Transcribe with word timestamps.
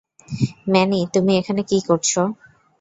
Many, 0.67 0.99
তুমি 1.13 1.31
এখানে 1.37 1.61
কি 1.63 1.77
করছো? 1.87 2.21